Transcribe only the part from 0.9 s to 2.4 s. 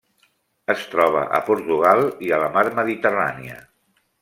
troba a Portugal i